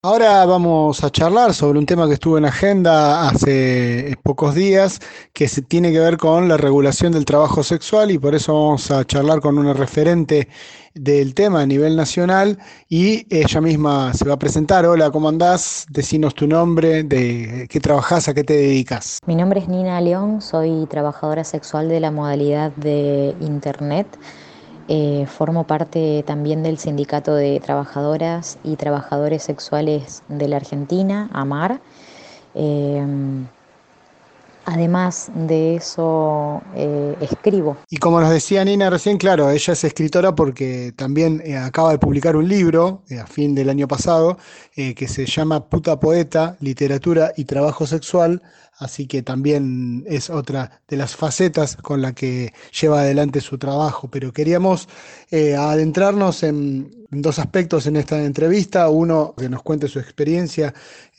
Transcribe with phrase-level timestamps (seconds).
[0.00, 5.00] Ahora vamos a charlar sobre un tema que estuvo en agenda hace pocos días,
[5.32, 8.92] que se tiene que ver con la regulación del trabajo sexual y por eso vamos
[8.92, 10.46] a charlar con una referente
[10.94, 12.58] del tema a nivel nacional
[12.88, 14.86] y ella misma se va a presentar.
[14.86, 15.84] Hola, ¿cómo andás?
[15.90, 19.18] Decinos tu nombre, de qué trabajás, a qué te dedicas.
[19.26, 24.06] Mi nombre es Nina León, soy trabajadora sexual de la modalidad de Internet.
[24.88, 31.80] Eh, formo parte también del Sindicato de Trabajadoras y Trabajadores Sexuales de la Argentina, AMAR.
[32.54, 33.04] Eh,
[34.70, 37.78] Además de eso, eh, escribo.
[37.88, 41.98] Y como nos decía Nina recién, claro, ella es escritora porque también eh, acaba de
[41.98, 44.36] publicar un libro eh, a fin del año pasado
[44.74, 48.42] que se llama Puta Poeta, Literatura y Trabajo Sexual,
[48.78, 54.08] así que también es otra de las facetas con la que lleva adelante su trabajo.
[54.08, 54.88] Pero queríamos
[55.32, 58.88] adentrarnos en, en dos aspectos en esta entrevista.
[58.88, 60.72] Uno, que nos cuente su experiencia,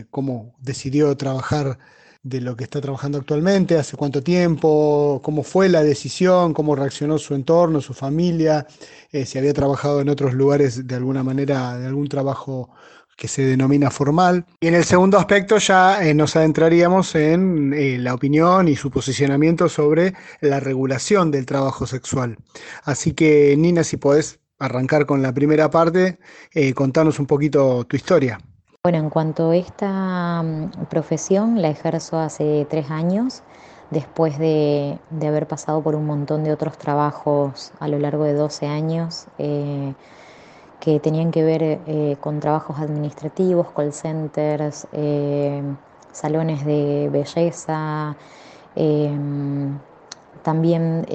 [0.09, 1.79] cómo decidió trabajar
[2.21, 7.17] de lo que está trabajando actualmente, hace cuánto tiempo, cómo fue la decisión, cómo reaccionó
[7.17, 8.67] su entorno, su familia,
[9.11, 12.71] eh, si había trabajado en otros lugares de alguna manera, de algún trabajo
[13.15, 14.45] que se denomina formal.
[14.59, 18.91] Y en el segundo aspecto ya eh, nos adentraríamos en eh, la opinión y su
[18.91, 22.37] posicionamiento sobre la regulación del trabajo sexual.
[22.83, 26.19] Así que Nina, si podés arrancar con la primera parte,
[26.75, 28.39] contanos un poquito tu historia.
[28.81, 33.43] Bueno, en cuanto a esta mm, profesión, la ejerzo hace tres años,
[33.91, 38.67] después de, haber pasado por un montón de otros trabajos a lo largo de 12
[38.67, 39.93] años, eh,
[40.79, 45.61] que tenían que ver eh, con trabajos administrativos, call centers, eh,
[46.13, 48.15] salones de belleza.
[50.41, 51.05] también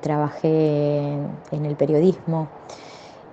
[0.00, 1.18] trabajé
[1.50, 2.46] en el periodismo.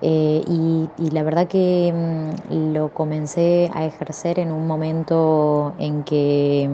[0.01, 6.69] Eh, y, la verdad que mm, lo comencé a ejercer en un momento en que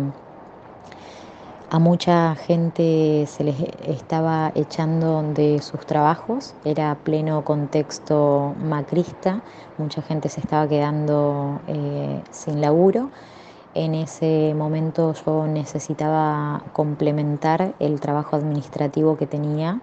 [1.69, 3.55] a mucha gente se les
[3.87, 9.41] estaba echando de sus trabajos, era pleno contexto macrista,
[9.77, 13.09] mucha gente se estaba quedando eh, sin laburo.
[13.73, 19.79] En ese momento yo necesitaba complementar el trabajo administrativo que tenía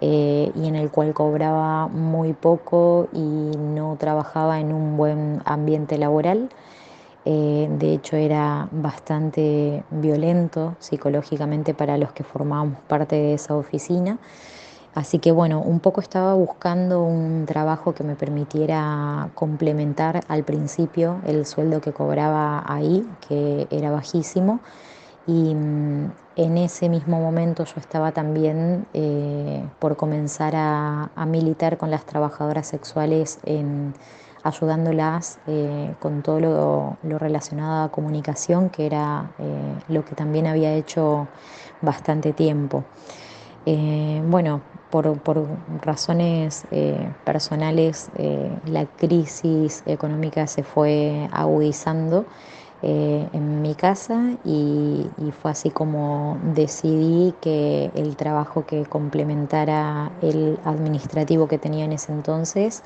[0.00, 5.98] eh, y en el cual cobraba muy poco y no trabajaba en un buen ambiente
[5.98, 6.48] laboral.
[7.26, 14.18] Eh, de hecho era bastante violento psicológicamente para los que formábamos parte de esa oficina.
[14.94, 21.20] Así que bueno, un poco estaba buscando un trabajo que me permitiera complementar al principio
[21.26, 24.60] el sueldo que cobraba ahí, que era bajísimo.
[25.26, 31.90] Y mm, en ese mismo momento yo estaba también eh, por comenzar a, militar con
[31.90, 33.38] las trabajadoras sexuales
[34.42, 40.72] ayudándolas eh, con todo lo, relacionado a comunicación, que era eh, lo que también había
[40.72, 41.28] hecho
[41.82, 42.84] bastante tiempo.
[44.26, 45.46] bueno, por, por
[45.82, 46.66] razones
[47.24, 48.10] personales,
[48.64, 52.24] la crisis económica se fue agudizando
[52.82, 55.06] eh, en mi casa y,
[55.42, 62.12] fue así como decidí que el trabajo que complementara el administrativo que tenía en ese
[62.12, 62.82] entonces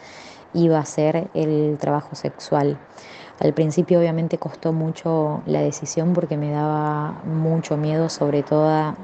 [0.52, 2.76] iba a ser el trabajo sexual.
[3.40, 8.94] Al principio obviamente costó mucho la decisión porque me daba mucho miedo sobre, toda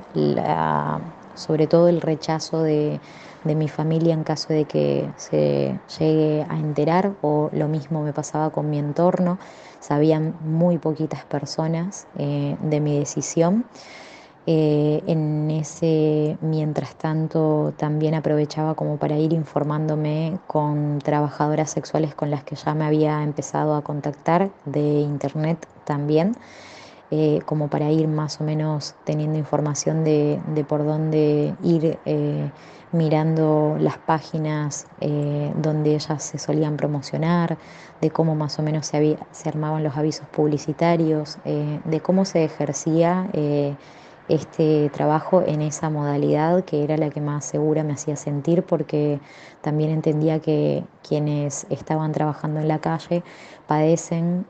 [1.34, 3.00] sobre todo el rechazo de,
[3.44, 8.12] de mi familia en caso de que se llegue a enterar o lo mismo me
[8.12, 9.38] pasaba con mi entorno
[9.80, 13.64] sabían muy poquitas personas eh, de mi decisión.
[14.46, 22.30] Eh, en ese, mientras tanto, también aprovechaba como para ir informándome con trabajadoras sexuales con
[22.30, 26.34] las que ya me había empezado a contactar de internet también,
[27.10, 31.98] eh, como para ir más o menos teniendo información de, por dónde ir
[32.92, 37.56] mirando las páginas eh, donde ellas se solían promocionar,
[38.00, 43.28] de cómo más o menos se, armaban los avisos publicitarios, eh, de cómo se ejercía
[43.32, 43.76] eh,
[44.28, 49.18] este trabajo en esa modalidad que era la que más segura me hacía sentir porque
[49.60, 53.24] también entendía que quienes estaban trabajando en la calle
[53.66, 54.46] padecen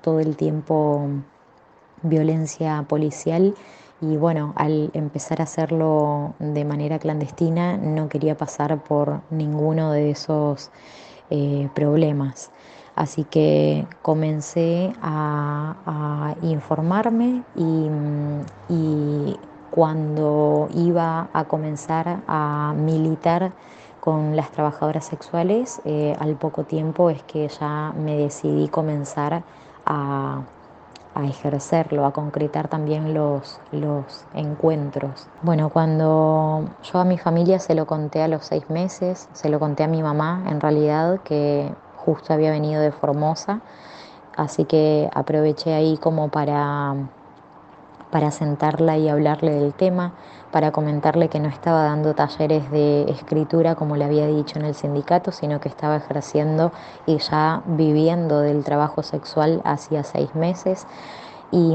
[0.00, 1.06] todo el tiempo
[2.02, 3.54] violencia policial
[4.02, 10.10] y bueno, al empezar a hacerlo de manera clandestina no quería pasar por ninguno de
[10.10, 10.70] esos
[11.30, 12.50] eh, problemas.
[12.96, 19.36] Así que comencé a, informarme y,
[19.70, 23.52] cuando iba a comenzar a militar
[24.00, 29.42] con las trabajadoras sexuales, eh, al poco tiempo es que ya me decidí comenzar
[29.86, 30.42] a,
[31.20, 35.26] ejercerlo, a concretar también los, los encuentros.
[35.42, 39.60] Bueno, cuando yo a mi familia se lo conté a los seis meses, se lo
[39.60, 43.60] conté a mi mamá en realidad, que justo había venido de Formosa,
[44.36, 46.94] así que aproveché ahí como para
[48.12, 50.12] para sentarla y hablarle del tema,
[50.52, 54.74] para comentarle que no estaba dando talleres de escritura como le había dicho en el
[54.74, 56.72] sindicato, sino que estaba ejerciendo
[57.06, 60.86] y ya viviendo del trabajo sexual hacía seis meses.
[61.50, 61.74] Y,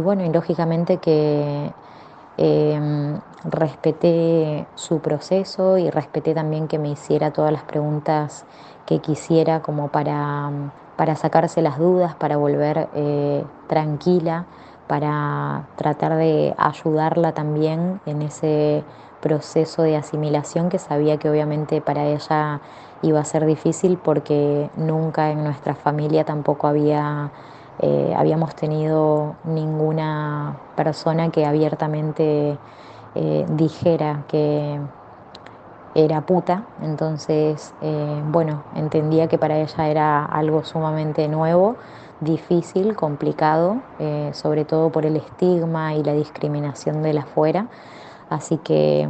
[0.00, 1.72] bueno, y lógicamente que
[2.36, 8.44] em, respeté su proceso y respeté también que me hiciera todas las preguntas
[8.86, 10.50] que quisiera como para,
[10.96, 14.46] para sacarse las dudas, para volver eh, tranquila
[14.86, 18.84] para tratar de ayudarla también en ese
[19.20, 22.60] proceso de asimilación que sabía que obviamente para ella
[23.02, 27.30] iba a ser difícil porque nunca en nuestra familia tampoco había,
[27.80, 32.58] eh, habíamos tenido ninguna persona que abiertamente
[33.14, 34.78] eh, dijera que
[35.94, 41.76] era puta, entonces eh, bueno, entendía que para ella era algo sumamente nuevo
[42.20, 47.66] difícil, complicado, eh, sobre todo por el estigma y la discriminación de la afuera.
[48.30, 49.08] Así que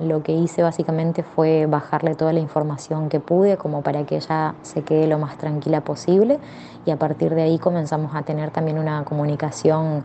[0.00, 4.54] lo que hice básicamente fue bajarle toda la información que pude como para que ella
[4.62, 6.38] se quede lo más tranquila posible
[6.86, 10.04] y a partir de ahí comenzamos a tener también una comunicación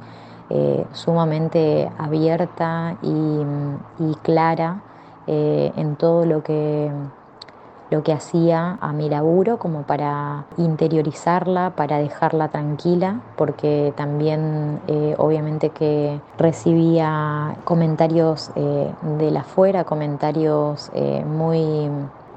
[0.50, 4.81] eh, sumamente abierta y, clara
[5.27, 6.92] eh, en todo lo que
[7.92, 15.13] lo que hacía a mi laburo como para interiorizarla, para dejarla tranquila, porque también eh,
[15.19, 20.92] obviamente que recibía comentarios eh, de la afuera, comentarios
[21.27, 21.88] muy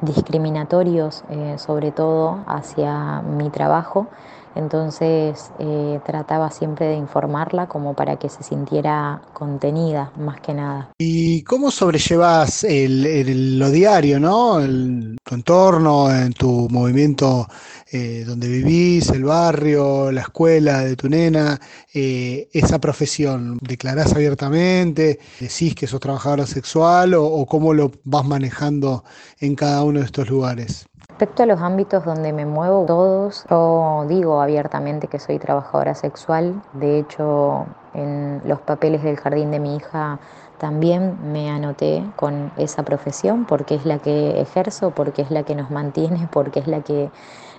[0.02, 1.24] discriminatorios,
[1.56, 4.06] sobre todo hacia mi trabajo
[4.54, 10.90] entonces eh, trataba siempre de informarla como para que se sintiera contenida más que nada.
[10.98, 14.58] ¿Y cómo sobrellevas lo diario, ¿no?
[14.58, 17.46] tu entorno, en tu movimiento
[17.90, 21.60] eh, donde vivís, el barrio, la escuela de tu nena,
[21.94, 23.58] eh, esa profesión?
[23.60, 25.18] ¿Declarás abiertamente?
[25.38, 29.04] ¿Decís que sos trabajadora sexual o cómo lo vas manejando
[29.40, 30.87] en cada uno de estos lugares?
[31.18, 36.62] Respecto a los ámbitos donde me muevo, todos, yo digo abiertamente que soy trabajadora sexual.
[36.74, 40.20] De hecho, en los papeles del jardín de mi hija
[40.58, 45.56] también me anoté con esa profesión porque es la que ejerzo, porque es la que
[45.56, 47.10] nos mantiene, porque es la que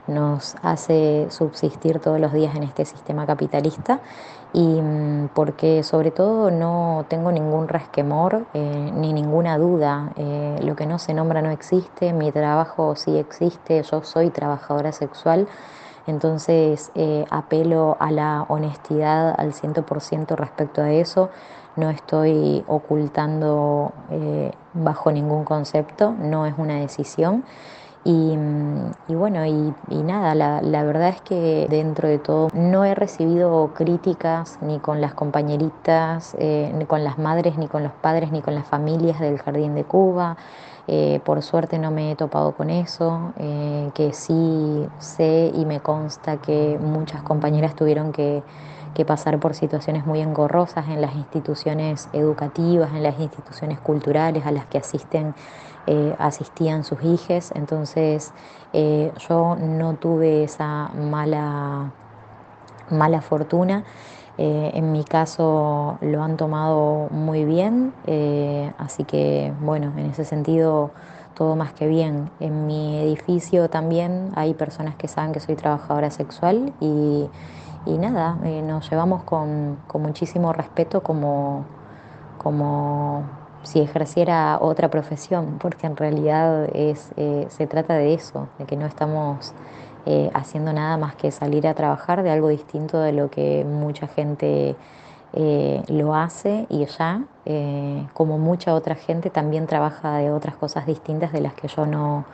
[0.08, 4.00] nos hace subsistir todos los días en este sistema capitalista
[4.54, 10.12] y mm, porque sobre todo no tengo ningún resquemor eh, ni ninguna duda.
[10.16, 14.92] Eh, lo que no se nombra no existe, mi trabajo sí existe, yo soy trabajadora
[14.92, 15.48] sexual.
[16.08, 21.30] Entonces eh, apelo a la honestidad al 100% respecto a eso.
[21.76, 23.94] No estoy ocultando
[24.74, 27.46] bajo ningún concepto, no es una decisión.
[28.12, 34.58] Y, bueno, y, nada, la, verdad es que dentro de todo no he recibido críticas
[34.62, 38.56] ni con las compañeritas, eh, ni con las madres, ni con los padres, ni con
[38.56, 40.38] las familias del Jardín de Cuba.
[40.88, 45.80] Eh, por suerte no me he topado con eso, eh, que sí sé y me
[45.80, 48.42] consta que muchas compañeras tuvieron que,
[48.96, 54.52] que pasar por situaciones muy engorrosas en las instituciones educativas, en las instituciones culturales a
[54.52, 55.36] las que asisten
[55.92, 58.32] eh, asistían sus hijos, entonces
[58.74, 61.90] eh, yo no tuve esa mala,
[62.92, 63.84] mala fortuna.
[64.38, 67.92] Eh, en mi caso lo han tomado muy bien,
[68.78, 70.92] así que bueno, en ese sentido
[71.34, 72.30] todo más que bien.
[72.40, 77.28] En mi edificio también hay personas que saben que soy trabajadora sexual y,
[77.88, 81.66] nada, nos llevamos con, con muchísimo respeto como,
[82.38, 88.66] como si ejerciera otra profesión, porque en realidad es, eh, se trata de eso, de
[88.66, 89.54] que no estamos
[90.06, 94.08] eh, haciendo nada más que salir a trabajar de algo distinto de lo que mucha
[94.08, 94.76] gente
[95.34, 97.24] eh, lo hace y ya,
[98.14, 102.26] como mucha otra gente, también trabaja de otras cosas distintas de las que yo no,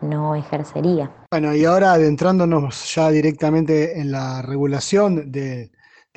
[0.00, 1.10] no ejercería.
[1.30, 5.70] Bueno, y ahora adentrándonos ya directamente en la regulación del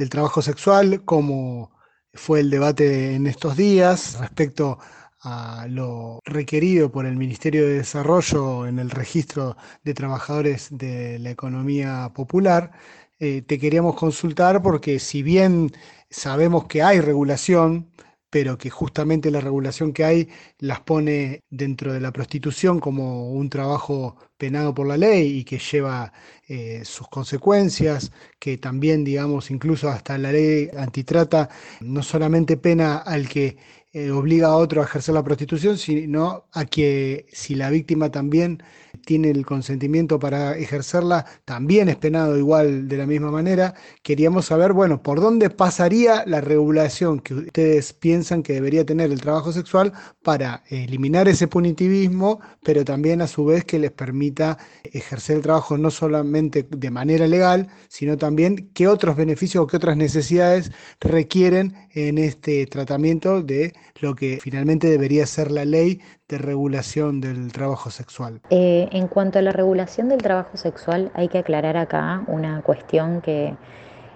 [0.09, 1.71] trabajo sexual, como
[2.13, 4.79] fue el debate en estos días respecto
[5.21, 11.29] a lo requerido por el Ministerio de Desarrollo en el registro de trabajadores de la
[11.31, 12.71] economía popular.
[13.19, 15.71] Eh, te queríamos consultar porque si bien
[16.09, 17.89] sabemos que hay regulación,
[18.29, 23.49] pero que justamente la regulación que hay las pone dentro de la prostitución como un
[23.49, 26.13] trabajo penado por la ley y que lleva
[26.47, 31.49] eh, sus consecuencias, que también, digamos, incluso hasta la ley antitrata
[31.81, 33.57] no solamente pena al que
[33.91, 38.61] eh, obliga a otro a ejercer la prostitución, sino a que si la víctima también
[39.05, 43.73] tiene el consentimiento para ejercerla, también es penado igual de la misma manera.
[44.03, 49.21] Queríamos saber, bueno, por dónde pasaría la regulación que ustedes piensan que debería tener el
[49.21, 49.93] trabajo sexual
[50.23, 55.77] para eliminar ese punitivismo, pero también a su vez que les permita ejercer el trabajo
[55.77, 61.73] no solamente de manera legal, sino también qué otros beneficios o qué otras necesidades requieren
[61.91, 67.89] en este tratamiento de lo que finalmente debería ser la ley de regulación del trabajo
[67.89, 68.41] sexual.
[68.49, 73.21] Eh, en cuanto a la regulación del trabajo sexual, hay que aclarar acá una cuestión
[73.21, 73.55] que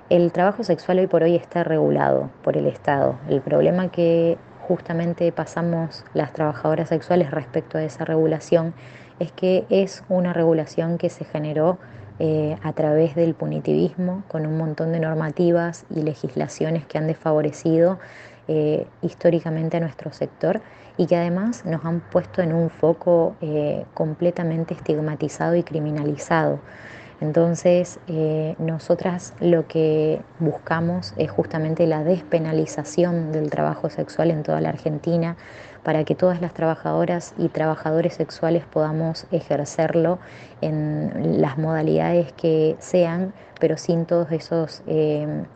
[0.10, 3.20] el trabajo sexual hoy por hoy está regulado por el Estado.
[3.30, 8.74] El problema que justamente pasamos las trabajadoras sexuales respecto a esa regulación
[9.20, 11.78] es que es una regulación que se generó
[12.20, 18.00] eh, a través del punitivismo, con un montón de normativas y legislaciones que han desfavorecido
[18.50, 20.60] eh, históricamente a nuestro sector
[20.98, 26.60] y que además nos han puesto en un foco eh, completamente estigmatizado y criminalizado.
[27.22, 34.60] Entonces, eh, nosotras lo que buscamos es justamente la despenalización del trabajo sexual en toda
[34.60, 35.38] la Argentina
[35.82, 40.20] para que todas las trabajadoras y trabajadores sexuales podamos ejercerlo
[40.60, 44.84] en las modalidades que sean, pero sin todos esos,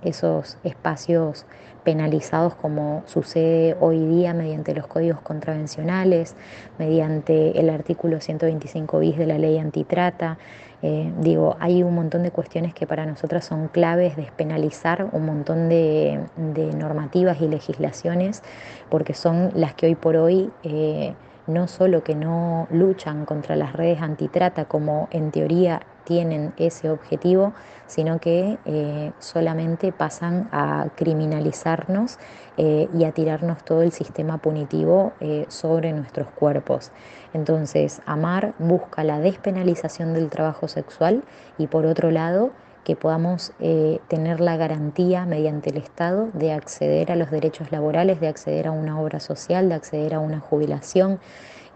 [0.04, 1.46] esos espacios
[1.88, 6.36] penalizados como sucede hoy día mediante los códigos contravencionales,
[6.78, 10.38] mediante el artículo 125 bis de la ley antitrata.
[10.82, 15.70] Eh, digo, hay un montón de cuestiones que para nosotras son claves, despenalizar un montón
[15.70, 16.20] de,
[16.76, 18.44] normativas y legislaciones,
[18.90, 21.14] porque son las que hoy por hoy eh,
[21.48, 27.54] no solo que no luchan contra las redes antitrata como en teoría tienen ese objetivo,
[27.86, 32.18] sino que eh, solamente pasan a criminalizarnos
[32.56, 36.94] eh, y a tirarnos todo el sistema punitivo eh, sobre nuestros cuerpos.
[37.34, 41.24] Entonces, Amar busca la despenalización del trabajo sexual
[41.58, 42.52] y por otro lado,
[42.86, 43.52] que podamos
[44.08, 48.72] tener la garantía mediante el Estado de acceder a los derechos laborales, de acceder a
[48.72, 51.20] una obra social, de acceder a una jubilación,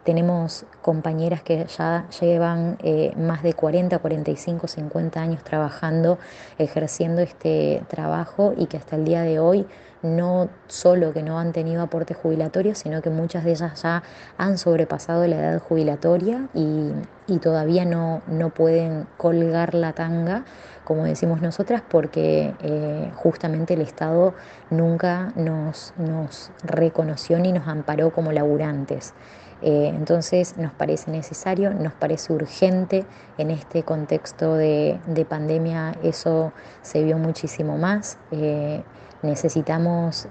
[0.04, 6.18] tenemos compañeras que ya llevan eh, más de 40, 45, 50 años trabajando,
[6.58, 9.68] ejerciendo este trabajo y que hasta el día de hoy
[10.02, 14.04] no solo que no han tenido aporte jubilatorio, sino que muchas de ellas ya
[14.38, 16.92] han sobrepasado la edad jubilatoria y,
[17.40, 20.44] todavía no, no, pueden colgar la tanga,
[20.84, 24.34] como decimos nosotras, porque eh, justamente el Estado
[24.70, 29.14] nunca nos, nos reconoció ni nos amparó como laburantes.
[29.62, 33.06] Eh, entonces nos parece necesario, nos parece urgente
[33.38, 38.18] en este contexto de, pandemia, eso se vio muchísimo más.
[38.32, 38.84] Eh,
[39.22, 40.28] necesitamos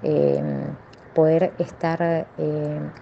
[1.15, 2.27] poder estar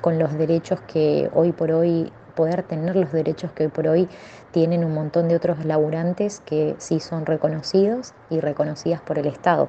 [0.02, 4.08] con los derechos que hoy por hoy poder tener los derechos que hoy por hoy
[4.52, 9.66] tienen un montón de otros laburantes que sí son reconocidos y reconocidas por el Estado.